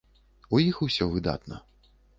[0.57, 1.65] У іх усё выдатна.